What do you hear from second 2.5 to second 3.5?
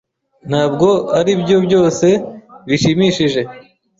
bishimishije.